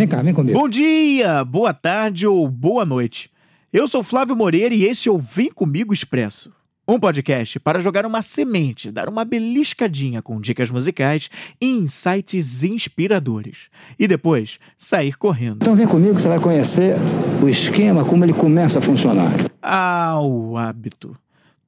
[0.00, 0.56] Vem cá, vem comigo.
[0.56, 3.28] Bom dia, boa tarde ou boa noite.
[3.72, 6.52] Eu sou Flávio Moreira e esse é o Vem Comigo Expresso.
[6.86, 11.28] Um podcast para jogar uma semente, dar uma beliscadinha com dicas musicais
[11.60, 13.70] e insights inspiradores.
[13.98, 15.62] E depois sair correndo.
[15.62, 16.94] Então vem comigo que você vai conhecer
[17.42, 19.32] o esquema, como ele começa a funcionar.
[19.60, 21.16] Ah, o hábito.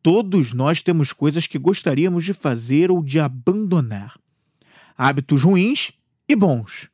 [0.00, 4.14] Todos nós temos coisas que gostaríamos de fazer ou de abandonar.
[4.96, 5.90] Hábitos ruins
[6.28, 6.89] e bons.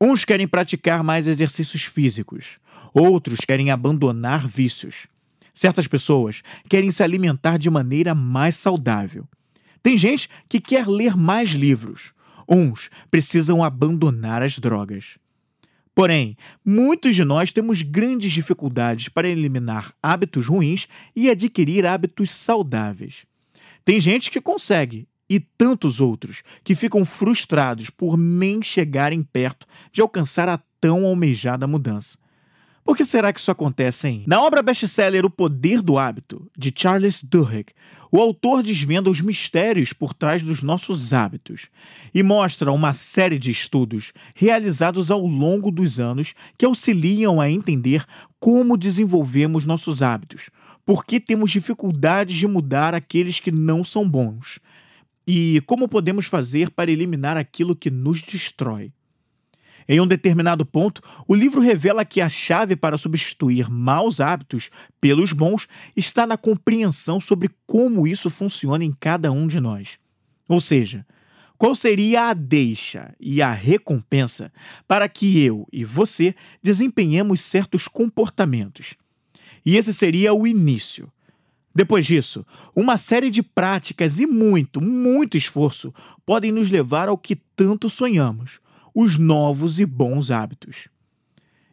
[0.00, 2.58] Uns querem praticar mais exercícios físicos,
[2.92, 5.06] outros querem abandonar vícios.
[5.54, 9.26] Certas pessoas querem se alimentar de maneira mais saudável.
[9.82, 12.12] Tem gente que quer ler mais livros.
[12.48, 15.16] Uns precisam abandonar as drogas.
[15.94, 23.24] Porém, muitos de nós temos grandes dificuldades para eliminar hábitos ruins e adquirir hábitos saudáveis.
[23.84, 30.00] Tem gente que consegue e tantos outros que ficam frustrados por nem chegarem perto de
[30.00, 32.18] alcançar a tão almejada mudança.
[32.84, 34.24] Por que será que isso acontece, hein?
[34.26, 37.72] Na obra best-seller O Poder do Hábito, de Charles Duhigg,
[38.12, 41.68] o autor desvenda os mistérios por trás dos nossos hábitos
[42.12, 48.04] e mostra uma série de estudos realizados ao longo dos anos que auxiliam a entender
[48.38, 50.50] como desenvolvemos nossos hábitos,
[50.84, 54.60] por que temos dificuldades de mudar aqueles que não são bons
[55.26, 58.92] e como podemos fazer para eliminar aquilo que nos destrói.
[59.86, 64.70] Em um determinado ponto, o livro revela que a chave para substituir maus hábitos
[65.00, 69.98] pelos bons está na compreensão sobre como isso funciona em cada um de nós.
[70.48, 71.06] Ou seja,
[71.58, 74.52] qual seria a deixa e a recompensa
[74.88, 78.94] para que eu e você desempenhemos certos comportamentos.
[79.64, 81.10] E esse seria o início.
[81.74, 85.92] Depois disso, uma série de práticas e muito, muito esforço
[86.24, 88.60] podem nos levar ao que tanto sonhamos
[88.94, 90.88] os novos e bons hábitos.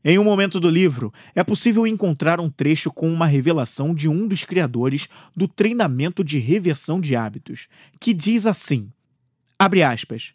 [0.03, 4.27] Em um momento do livro, é possível encontrar um trecho com uma revelação de um
[4.27, 7.67] dos criadores do treinamento de reversão de hábitos,
[7.99, 8.91] que diz assim:
[9.59, 10.33] abre aspas.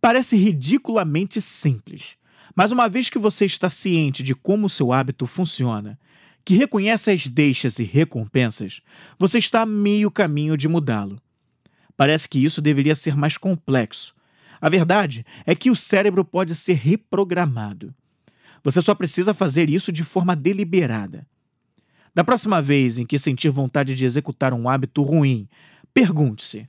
[0.00, 2.16] Parece ridiculamente simples,
[2.54, 5.98] mas uma vez que você está ciente de como seu hábito funciona,
[6.44, 8.80] que reconhece as deixas e recompensas,
[9.18, 11.20] você está a meio caminho de mudá-lo.
[11.96, 14.14] Parece que isso deveria ser mais complexo,
[14.62, 17.92] a verdade é que o cérebro pode ser reprogramado.
[18.62, 21.26] Você só precisa fazer isso de forma deliberada.
[22.14, 25.48] Da próxima vez em que sentir vontade de executar um hábito ruim,
[25.92, 26.68] pergunte-se: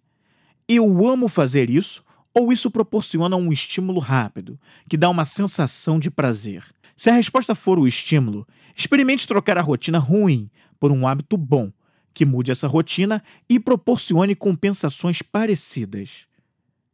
[0.67, 6.09] eu amo fazer isso ou isso proporciona um estímulo rápido, que dá uma sensação de
[6.09, 6.63] prazer?
[6.95, 10.49] Se a resposta for o estímulo, experimente trocar a rotina ruim
[10.79, 11.71] por um hábito bom,
[12.13, 16.27] que mude essa rotina e proporcione compensações parecidas.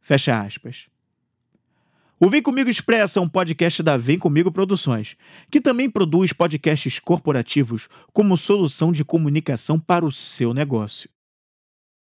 [0.00, 0.88] Fecha aspas.
[2.18, 5.16] O Vem Comigo Expressa é um podcast da Vem Comigo Produções,
[5.50, 11.08] que também produz podcasts corporativos como solução de comunicação para o seu negócio.